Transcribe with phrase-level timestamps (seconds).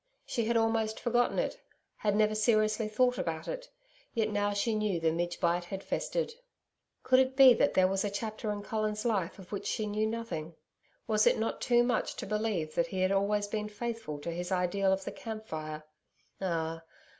[0.25, 1.61] She had almost forgotten it
[1.97, 3.69] had never seriously thought about it.
[4.15, 6.33] Yet now she knew the midge bite had festered.
[7.03, 10.07] Could it be that there was a chapter in Colin's life of which she knew
[10.07, 10.55] nothing?
[11.05, 14.51] Was it not too much to believe that he had always been faithful to his
[14.51, 15.83] ideal of the camp fire?
[16.41, 16.81] Ah!